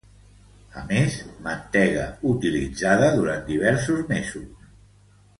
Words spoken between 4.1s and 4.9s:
mesos.